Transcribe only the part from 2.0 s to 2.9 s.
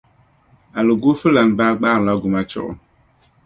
gumachuɣu.